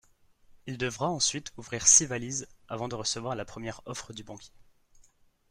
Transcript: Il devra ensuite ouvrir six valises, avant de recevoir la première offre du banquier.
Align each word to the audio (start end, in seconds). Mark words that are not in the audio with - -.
Il 0.65 0.79
devra 0.79 1.11
ensuite 1.11 1.53
ouvrir 1.57 1.85
six 1.85 2.07
valises, 2.07 2.47
avant 2.67 2.87
de 2.87 2.95
recevoir 2.95 3.35
la 3.35 3.45
première 3.45 3.81
offre 3.85 4.13
du 4.13 4.23
banquier. 4.23 4.49